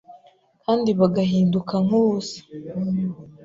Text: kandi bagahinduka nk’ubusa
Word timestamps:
kandi 0.63 0.89
bagahinduka 0.99 1.73
nk’ubusa 1.85 2.39